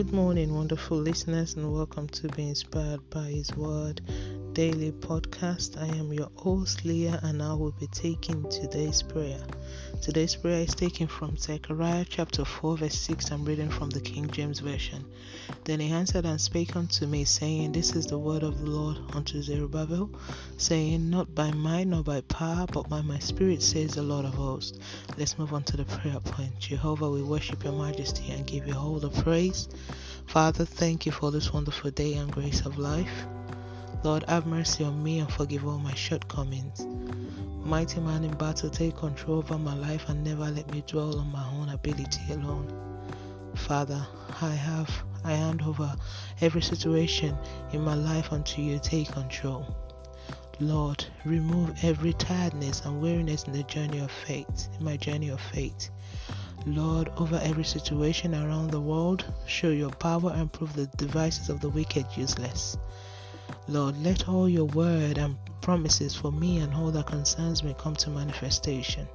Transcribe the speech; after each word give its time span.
Good 0.00 0.14
morning, 0.14 0.54
wonderful 0.54 0.96
listeners, 0.96 1.56
and 1.56 1.74
welcome 1.74 2.08
to 2.08 2.28
Be 2.30 2.48
Inspired 2.48 3.10
by 3.10 3.24
His 3.24 3.54
Word 3.54 4.00
Daily 4.60 4.92
Podcast. 4.92 5.80
I 5.80 5.86
am 5.96 6.12
your 6.12 6.28
host, 6.36 6.84
Leah, 6.84 7.18
and 7.22 7.42
I 7.42 7.54
will 7.54 7.72
be 7.80 7.86
taking 7.86 8.46
today's 8.50 9.02
prayer. 9.02 9.40
Today's 10.02 10.36
prayer 10.36 10.60
is 10.60 10.74
taken 10.74 11.06
from 11.06 11.38
Zechariah 11.38 12.04
chapter 12.06 12.44
4, 12.44 12.76
verse 12.76 12.94
6. 12.94 13.30
I'm 13.30 13.46
reading 13.46 13.70
from 13.70 13.88
the 13.88 14.02
King 14.02 14.28
James 14.28 14.60
Version. 14.60 15.06
Then 15.64 15.80
he 15.80 15.90
answered 15.92 16.26
and 16.26 16.38
spake 16.38 16.76
unto 16.76 17.06
me, 17.06 17.24
saying, 17.24 17.72
This 17.72 17.96
is 17.96 18.04
the 18.04 18.18
word 18.18 18.42
of 18.42 18.60
the 18.60 18.66
Lord 18.66 18.98
unto 19.14 19.40
Zerubbabel, 19.40 20.10
saying, 20.58 21.08
Not 21.08 21.34
by 21.34 21.52
might 21.52 21.86
nor 21.86 22.02
by 22.02 22.20
power, 22.20 22.66
but 22.70 22.86
by 22.86 23.00
my 23.00 23.18
spirit, 23.18 23.62
says 23.62 23.94
the 23.94 24.02
Lord 24.02 24.26
of 24.26 24.34
hosts. 24.34 24.78
Let's 25.16 25.38
move 25.38 25.54
on 25.54 25.62
to 25.62 25.78
the 25.78 25.86
prayer 25.86 26.20
point. 26.20 26.58
Jehovah, 26.58 27.08
we 27.10 27.22
worship 27.22 27.64
your 27.64 27.72
majesty 27.72 28.30
and 28.30 28.46
give 28.46 28.66
you 28.66 28.74
all 28.74 28.98
the 28.98 29.08
praise. 29.22 29.70
Father, 30.26 30.66
thank 30.66 31.06
you 31.06 31.12
for 31.12 31.30
this 31.30 31.50
wonderful 31.50 31.92
day 31.92 32.12
and 32.12 32.30
grace 32.30 32.66
of 32.66 32.76
life. 32.76 33.26
Lord, 34.02 34.24
have 34.28 34.46
mercy 34.46 34.82
on 34.82 35.02
me 35.02 35.18
and 35.18 35.30
forgive 35.30 35.66
all 35.66 35.78
my 35.78 35.94
shortcomings. 35.94 36.86
Mighty 37.62 38.00
man 38.00 38.24
in 38.24 38.34
battle, 38.34 38.70
take 38.70 38.96
control 38.96 39.38
over 39.38 39.58
my 39.58 39.74
life 39.74 40.08
and 40.08 40.24
never 40.24 40.50
let 40.50 40.70
me 40.72 40.82
dwell 40.86 41.18
on 41.18 41.30
my 41.30 41.46
own 41.50 41.68
ability 41.68 42.32
alone. 42.32 42.72
Father, 43.54 44.06
I 44.40 44.50
have, 44.50 44.90
I 45.22 45.32
hand 45.32 45.60
over 45.62 45.94
every 46.40 46.62
situation 46.62 47.36
in 47.72 47.82
my 47.82 47.94
life 47.94 48.32
unto 48.32 48.62
you. 48.62 48.78
Take 48.78 49.12
control. 49.12 49.66
Lord, 50.60 51.04
remove 51.26 51.84
every 51.84 52.14
tiredness 52.14 52.80
and 52.86 53.02
weariness 53.02 53.44
in 53.44 53.52
the 53.52 53.62
journey 53.64 53.98
of 53.98 54.10
faith, 54.10 54.68
in 54.78 54.84
my 54.84 54.96
journey 54.96 55.28
of 55.28 55.40
faith. 55.40 55.90
Lord, 56.64 57.10
over 57.18 57.38
every 57.42 57.64
situation 57.64 58.34
around 58.34 58.70
the 58.70 58.80
world, 58.80 59.24
show 59.46 59.70
your 59.70 59.90
power 59.90 60.32
and 60.34 60.52
prove 60.52 60.74
the 60.74 60.86
devices 60.96 61.50
of 61.50 61.60
the 61.60 61.68
wicked 61.68 62.06
useless. 62.16 62.78
Lord, 63.70 64.02
let 64.02 64.28
all 64.28 64.48
your 64.48 64.64
word 64.64 65.16
and 65.16 65.36
promises 65.60 66.12
for 66.12 66.32
me 66.32 66.58
and 66.58 66.74
all 66.74 66.90
that 66.90 67.06
concerns 67.06 67.62
me 67.62 67.72
come 67.78 67.94
to 67.94 68.10
manifestation. 68.10 69.06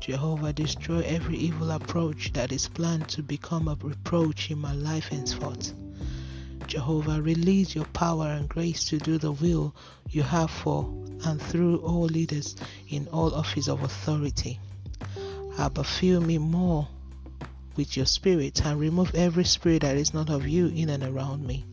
Jehovah, 0.00 0.52
destroy 0.52 0.98
every 1.02 1.36
evil 1.36 1.70
approach 1.70 2.32
that 2.32 2.50
is 2.50 2.66
planned 2.66 3.08
to 3.10 3.22
become 3.22 3.68
a 3.68 3.78
reproach 3.80 4.50
in 4.50 4.58
my 4.58 4.72
life 4.72 5.10
henceforth. 5.10 5.74
Jehovah, 6.66 7.22
release 7.22 7.76
your 7.76 7.84
power 7.84 8.26
and 8.26 8.48
grace 8.48 8.84
to 8.86 8.98
do 8.98 9.16
the 9.16 9.30
will 9.30 9.72
you 10.10 10.24
have 10.24 10.50
for 10.50 10.82
and 11.24 11.40
through 11.40 11.76
all 11.82 12.06
leaders 12.06 12.56
in 12.88 13.06
all 13.12 13.32
office 13.32 13.68
of 13.68 13.84
authority. 13.84 14.58
Abba, 15.56 15.84
fill 15.84 16.20
me 16.20 16.36
more 16.36 16.88
with 17.76 17.96
your 17.96 18.06
spirit 18.06 18.66
and 18.66 18.80
remove 18.80 19.14
every 19.14 19.44
spirit 19.44 19.82
that 19.82 19.96
is 19.96 20.12
not 20.12 20.30
of 20.30 20.48
you 20.48 20.66
in 20.66 20.88
and 20.88 21.04
around 21.04 21.46
me. 21.46 21.64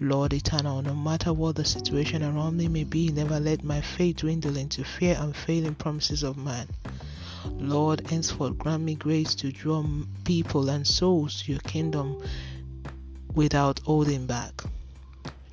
Lord 0.00 0.34
eternal, 0.34 0.82
no 0.82 0.94
matter 0.94 1.32
what 1.32 1.56
the 1.56 1.64
situation 1.64 2.22
around 2.22 2.58
me 2.58 2.68
may 2.68 2.84
be, 2.84 3.08
never 3.08 3.40
let 3.40 3.64
my 3.64 3.80
faith 3.80 4.16
dwindle 4.16 4.56
into 4.56 4.84
fear 4.84 5.16
and 5.18 5.34
failing 5.34 5.74
promises 5.74 6.22
of 6.22 6.36
man. 6.36 6.68
Lord, 7.58 8.06
henceforth 8.10 8.58
grant 8.58 8.82
me 8.82 8.94
grace 8.94 9.34
to 9.36 9.50
draw 9.50 9.84
people 10.24 10.68
and 10.68 10.86
souls 10.86 11.42
to 11.42 11.52
your 11.52 11.60
kingdom 11.60 12.22
without 13.34 13.78
holding 13.80 14.26
back. 14.26 14.62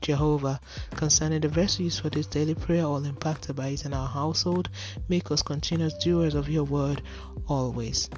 Jehovah, 0.02 0.60
concerning 0.92 1.40
the 1.40 1.48
verses 1.48 1.98
for 1.98 2.10
this 2.10 2.28
daily 2.28 2.56
prayer, 2.56 2.84
all 2.84 3.06
impacted 3.06 3.56
by 3.56 3.68
it 3.68 3.86
in 3.86 3.94
our 3.94 4.10
household, 4.10 4.70
make 5.08 5.32
us 5.32 5.42
continuous 5.42 5.94
doers 5.94 6.36
of 6.36 6.50
your 6.50 6.66
word 6.66 7.02
always. 7.48 8.10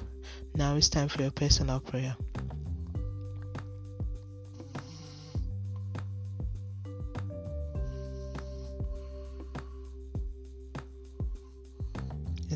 Now 0.56 0.74
it's 0.74 0.88
time 0.88 1.06
for 1.06 1.22
your 1.22 1.30
personal 1.30 1.78
prayer. 1.78 2.16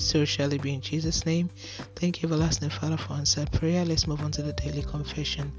And 0.01 0.07
so 0.07 0.25
shall 0.25 0.51
it 0.51 0.63
be 0.63 0.73
in 0.73 0.81
Jesus' 0.81 1.27
name. 1.27 1.51
Thank 1.95 2.23
you, 2.23 2.27
everlasting 2.27 2.71
Father, 2.71 2.97
for 2.97 3.13
answered 3.13 3.53
prayer. 3.53 3.85
Let's 3.85 4.07
move 4.07 4.23
on 4.23 4.31
to 4.31 4.41
the 4.41 4.55
daily 4.55 4.81
confession. 4.81 5.53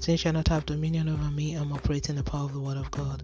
Sin 0.00 0.18
shall 0.18 0.34
not 0.34 0.48
have 0.48 0.66
dominion 0.66 1.08
over 1.08 1.30
me. 1.30 1.54
I'm 1.54 1.72
operating 1.72 2.16
the 2.16 2.22
power 2.22 2.44
of 2.44 2.52
the 2.52 2.60
Word 2.60 2.76
of 2.76 2.90
God. 2.90 3.22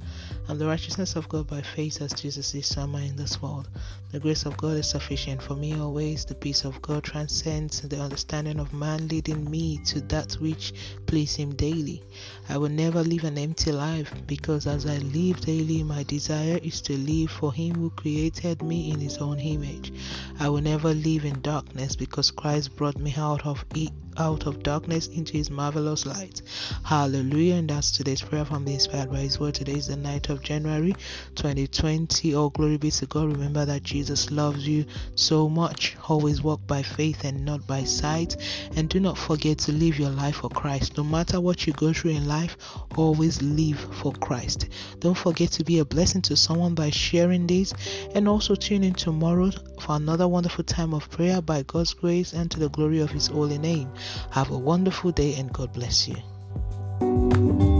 I'm 0.49 0.59
the 0.59 0.67
righteousness 0.67 1.15
of 1.15 1.29
God 1.29 1.47
by 1.47 1.61
faith 1.61 2.01
as 2.01 2.15
Jesus 2.15 2.55
is 2.55 2.67
summer 2.67 3.01
in 3.01 3.17
this 3.17 3.43
world. 3.43 3.69
The 4.13 4.21
grace 4.21 4.47
of 4.47 4.57
God 4.57 4.79
is 4.79 4.89
sufficient 4.89 5.43
for 5.43 5.55
me 5.57 5.79
always. 5.79 6.25
The 6.25 6.35
peace 6.35 6.65
of 6.65 6.81
God 6.81 7.05
transcends 7.05 7.83
the 7.83 8.01
understanding 8.01 8.59
of 8.59 8.73
man, 8.73 9.09
leading 9.09 9.51
me 9.51 9.79
to 9.85 10.01
that 10.09 10.33
which 10.35 10.73
please 11.07 11.35
Him 11.35 11.55
daily. 11.55 12.03
I 12.49 12.57
will 12.57 12.71
never 12.71 13.05
live 13.05 13.25
an 13.25 13.37
empty 13.37 13.73
life 13.73 14.13
because 14.27 14.67
as 14.67 14.87
I 14.87 14.97
live 14.99 15.43
daily, 15.43 15.83
my 15.83 16.03
desire 16.05 16.59
is 16.63 16.81
to 16.83 16.97
live 16.97 17.31
for 17.31 17.53
Him 17.53 17.75
who 17.75 17.91
created 17.91 18.63
me 18.63 18.91
in 18.91 19.01
His 19.01 19.19
own 19.19 19.39
image. 19.39 19.93
I 20.41 20.49
will 20.49 20.62
never 20.63 20.95
live 20.95 21.25
in 21.25 21.41
darkness 21.41 21.97
because 21.97 22.31
Christ 22.31 22.77
brought 22.77 22.97
me 22.97 23.13
out 23.17 23.45
of 23.45 23.65
out 24.19 24.47
of 24.47 24.63
darkness 24.63 25.09
into 25.09 25.33
his 25.33 25.51
marvelous 25.51 26.05
light. 26.05 26.43
Hallelujah. 26.85 27.55
And 27.55 27.71
that's 27.71 27.91
today's 27.91 28.21
prayer 28.21 28.45
from 28.45 28.65
the 28.65 28.75
Inspired 28.75 29.11
by 29.11 29.19
His 29.19 29.41
Word. 29.41 29.55
Today 29.55 29.73
is 29.73 29.87
the 29.87 29.97
night 29.97 30.29
of 30.29 30.43
January 30.43 30.95
2020. 31.35 32.35
All 32.35 32.51
glory 32.51 32.77
be 32.77 32.91
to 32.91 33.07
God. 33.07 33.33
Remember 33.33 33.65
that 33.65 33.83
Jesus 33.83 34.31
loves 34.31 34.67
you 34.67 34.85
so 35.15 35.49
much. 35.49 35.97
Always 36.09 36.43
walk 36.43 36.67
by 36.67 36.83
faith 36.83 37.25
and 37.25 37.45
not 37.45 37.67
by 37.67 37.85
sight. 37.85 38.37
And 38.77 38.89
do 38.89 39.01
not 39.01 39.17
forget 39.17 39.59
to 39.61 39.73
live 39.73 39.99
your 39.99 40.11
life 40.11 40.37
for 40.37 40.51
Christ. 40.51 40.97
No 40.97 41.05
matter 41.05 41.41
what 41.41 41.67
you 41.67 41.73
go 41.73 41.93
through 41.93 42.13
in 42.13 42.29
life, 42.29 42.57
always 42.97 43.41
live 43.43 43.81
for 43.97 44.13
Christ. 44.13 44.69
Don't 44.99 45.17
forget 45.17 45.51
to 45.53 45.65
be 45.65 45.79
a 45.79 45.85
blessing 45.85 46.23
to 46.23 46.37
someone 46.37 46.75
by 46.75 46.91
sharing 46.91 47.47
this. 47.47 47.73
And 48.15 48.29
also 48.29 48.55
tune 48.55 48.85
in 48.85 48.95
tomorrow 48.95 49.51
for 49.83 49.97
another 49.97 50.29
wonderful 50.29 50.63
time 50.63 50.95
of 50.95 51.11
prayer 51.11 51.43
by 51.43 51.63
God's 51.65 51.93
grace 51.93 52.33
and 52.33 52.49
to 52.53 52.61
the 52.61 52.69
glory 52.69 53.01
of 53.01 53.11
His 53.11 53.27
holy 53.27 53.59
name. 53.59 53.91
Have 54.31 54.51
a 54.51 54.59
wonderful 54.59 55.11
day 55.11 55.35
and 55.35 55.53
God 55.53 55.73
bless 55.73 56.09
you. 56.09 57.72